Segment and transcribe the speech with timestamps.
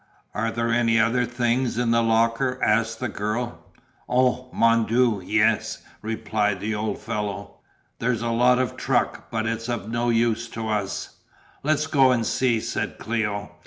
[0.33, 3.59] "Are there any other things in the locker?" asked the girl.
[4.09, 7.59] "Oh, Mon Dieu, yes," replied the old fellow.
[7.99, 11.17] "There's a lot of truck, but it's no use to us."
[11.61, 13.51] "Let's go and see," said Cléo.